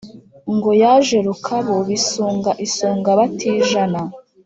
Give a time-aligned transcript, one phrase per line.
[0.55, 4.01] Ngo yaje Rukabu bisunga isonga batijana.